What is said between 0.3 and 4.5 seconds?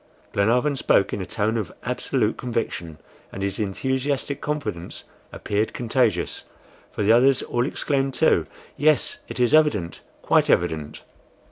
Glenarvan spoke in a tone of absolute conviction, and his enthusiastic